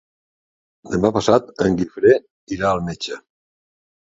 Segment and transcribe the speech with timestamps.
[0.93, 2.15] Demà passat en Guifré
[2.57, 3.21] irà al metge.